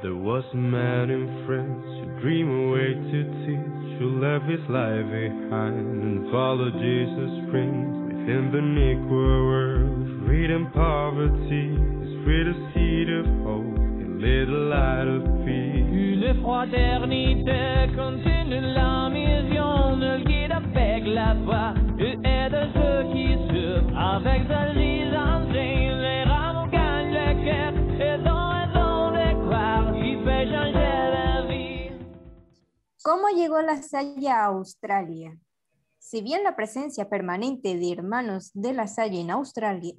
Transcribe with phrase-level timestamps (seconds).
[0.00, 4.62] There was a man in France who dreamed away way to teach, who left his
[4.70, 8.06] life behind and followed Jesus' Prince.
[8.06, 9.10] Within the Negro
[9.50, 15.90] world, freedom, poverty, is free to see the hope, and little light of peace.
[15.90, 17.90] Une fraternité
[33.08, 35.34] ¿Cómo llegó la Salle a Australia?
[35.98, 39.94] Si bien la presencia permanente de hermanos de la Salle en Australia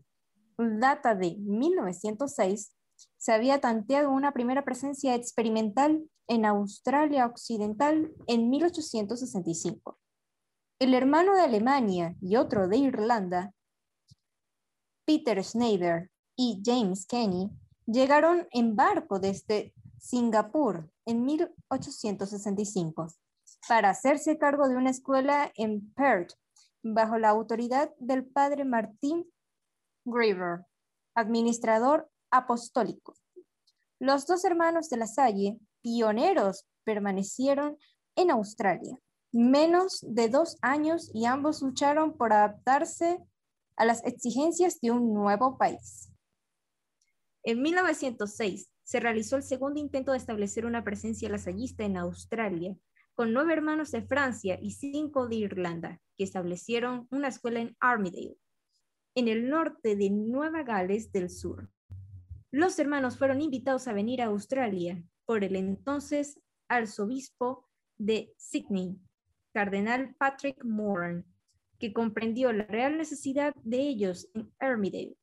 [0.59, 2.71] data de 1906,
[3.17, 9.97] se había tanteado una primera presencia experimental en Australia Occidental en 1865.
[10.77, 13.53] El hermano de Alemania y otro de Irlanda,
[15.05, 17.49] Peter Schneider y James Kenny,
[17.87, 23.07] llegaron en barco desde Singapur en 1865
[23.67, 26.33] para hacerse cargo de una escuela en Perth
[26.83, 29.29] bajo la autoridad del padre Martín
[30.05, 30.65] Graver,
[31.15, 33.15] administrador apostólico.
[33.99, 37.77] Los dos hermanos de la Salle, pioneros, permanecieron
[38.15, 38.99] en Australia
[39.31, 43.19] menos de dos años y ambos lucharon por adaptarse
[43.75, 46.11] a las exigencias de un nuevo país.
[47.43, 52.75] En 1906 se realizó el segundo intento de establecer una presencia lasallista en Australia,
[53.13, 58.35] con nueve hermanos de Francia y cinco de Irlanda, que establecieron una escuela en Armidale,
[59.13, 61.69] en el norte de Nueva Gales del Sur.
[62.49, 68.97] Los hermanos fueron invitados a venir a Australia por el entonces arzobispo de Sydney,
[69.53, 71.27] cardenal Patrick Moran,
[71.77, 75.15] que comprendió la real necesidad de ellos en Armidale,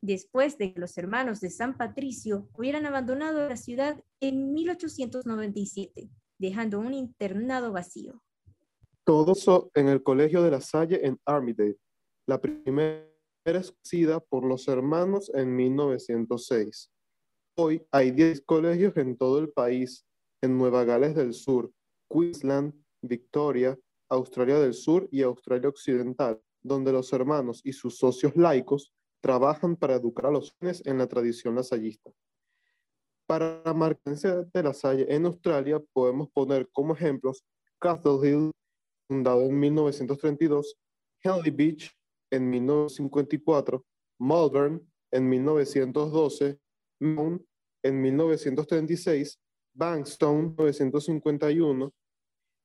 [0.00, 6.80] después de que los hermanos de San Patricio hubieran abandonado la ciudad en 1897, dejando
[6.80, 8.22] un internado vacío.
[9.04, 11.78] Todo en el Colegio de la Salle en Armidale.
[12.26, 13.06] La primera
[13.44, 16.90] escogida por los hermanos en 1906.
[17.56, 20.04] Hoy hay 10 colegios en todo el país,
[20.42, 21.72] en Nueva Gales del Sur,
[22.10, 23.78] Queensland, Victoria,
[24.08, 28.92] Australia del Sur y Australia Occidental, donde los hermanos y sus socios laicos
[29.26, 32.12] trabajan para educar a los jóvenes en la tradición lasallista.
[33.26, 37.44] Para la marcancia de la Salle en Australia podemos poner como ejemplos
[37.80, 38.52] Castle Hill,
[39.08, 40.76] fundado en 1932,
[41.24, 41.90] Henley Beach,
[42.30, 43.84] en 1954,
[44.20, 46.60] Malvern en 1912,
[47.00, 47.42] Mount
[47.82, 49.40] en 1936,
[49.74, 51.92] Bankstown en 1951,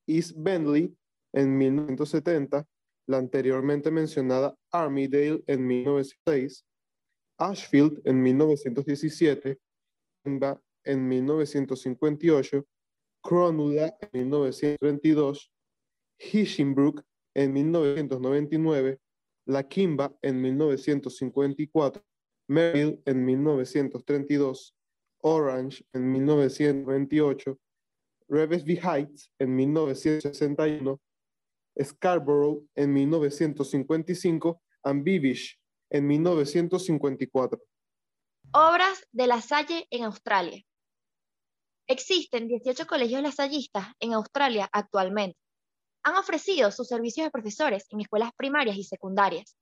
[0.06, 0.96] East Bentley
[1.32, 2.64] en 1970,
[3.12, 6.64] la anteriormente mencionada Armydale en 1906,
[7.38, 9.58] Ashfield en 1917,
[10.84, 12.66] en 1958,
[13.22, 15.52] Cronulla en 1932,
[16.18, 17.02] Hishinbrook
[17.34, 18.98] en 1999,
[19.46, 22.02] la Kimba en 1954,
[22.48, 24.74] Merrill en 1932,
[25.22, 27.58] Orange en 1928,
[28.28, 30.98] Revesby Heights en 1961,
[31.80, 35.60] Scarborough en 1955 y Beamish
[35.90, 37.60] en 1954.
[38.52, 40.62] Obras de La Salle en Australia.
[41.86, 45.38] Existen 18 colegios lasallistas en Australia actualmente
[46.04, 49.56] han ofrecido sus servicios de profesores en escuelas primarias y secundarias,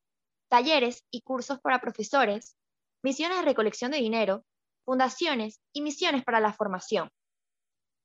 [0.48, 2.56] talleres y cursos para profesores,
[3.02, 4.44] misiones de recolección de dinero,
[4.84, 7.10] fundaciones y misiones para la formación.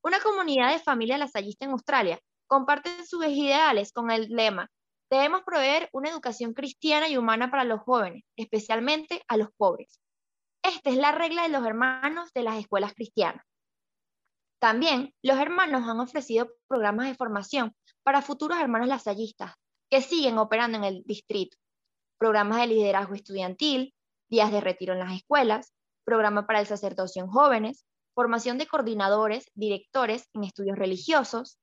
[0.04, 4.70] Una comunidad de familia lasallista en Australia comparte sus ideales con el lema
[5.10, 10.00] Debemos proveer una educación cristiana y humana para los jóvenes, especialmente a los pobres.
[10.64, 13.44] Esta es la regla de los hermanos de las escuelas cristianas.
[14.58, 19.52] También los hermanos han ofrecido programas de formación para futuros hermanos lasallistas
[19.90, 21.56] que siguen operando en el distrito.
[22.18, 23.94] Programas de liderazgo estudiantil,
[24.28, 25.72] días de retiro en las escuelas,
[26.04, 31.58] programa para el sacerdocio en jóvenes, formación de coordinadores, directores en estudios religiosos,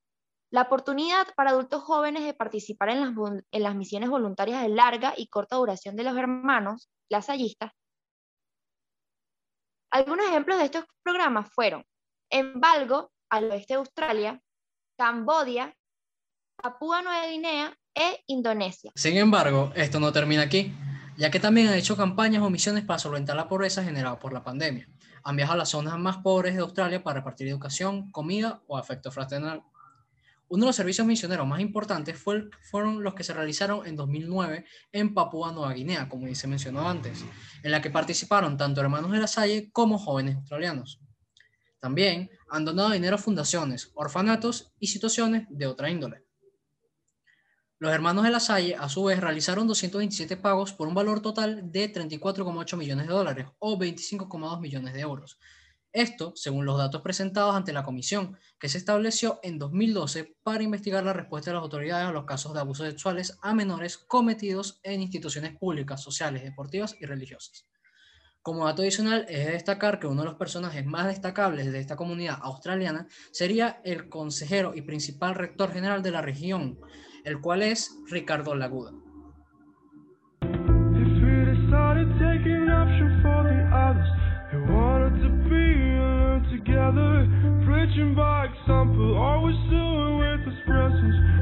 [0.53, 5.27] la oportunidad para adultos jóvenes de participar en las, las misiones voluntarias de larga y
[5.27, 7.71] corta duración de los hermanos lasallistas.
[9.91, 11.83] Algunos ejemplos de estos programas fueron
[12.29, 14.41] en Valgo, al oeste de Australia,
[14.95, 15.75] Cambodia
[16.55, 18.91] Papúa Nueva Guinea e Indonesia.
[18.93, 20.71] Sin embargo, esto no termina aquí,
[21.17, 24.43] ya que también han hecho campañas o misiones para solventar la pobreza generada por la
[24.43, 24.87] pandemia.
[25.23, 29.11] Han viajado a las zonas más pobres de Australia para repartir educación, comida o afecto
[29.11, 29.63] fraternal.
[30.53, 34.65] Uno de los servicios misioneros más importantes fue, fueron los que se realizaron en 2009
[34.91, 37.25] en Papúa Nueva Guinea, como se mencionó antes,
[37.63, 41.01] en la que participaron tanto hermanos de la Salle como jóvenes australianos.
[41.79, 46.23] También han donado dinero a fundaciones, orfanatos y situaciones de otra índole.
[47.79, 51.71] Los hermanos de la Salle, a su vez, realizaron 227 pagos por un valor total
[51.71, 55.39] de 34,8 millones de dólares o 25,2 millones de euros.
[55.93, 61.03] Esto, según los datos presentados ante la comisión, que se estableció en 2012 para investigar
[61.03, 65.03] la respuesta de las autoridades a los casos de abusos sexuales a menores cometidos en
[65.03, 67.67] instituciones públicas, sociales, deportivas y religiosas.
[68.41, 71.95] Como dato adicional, es de destacar que uno de los personajes más destacables de esta
[71.95, 76.79] comunidad australiana sería el consejero y principal rector general de la región,
[77.23, 78.93] el cual es Ricardo Laguda.
[86.83, 87.27] Together,
[87.65, 91.32] preaching by example, always doing with his presence.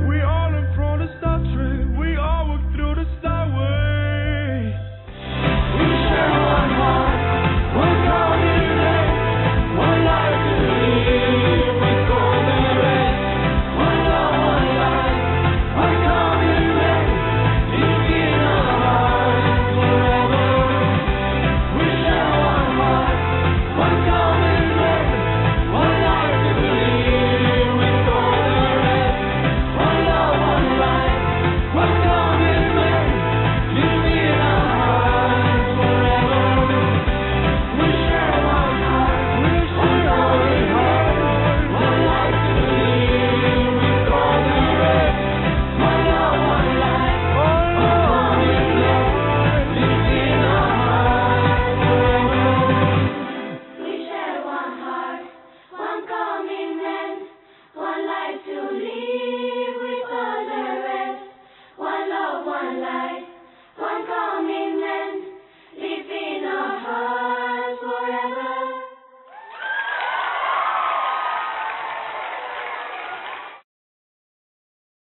[62.79, 63.20] life.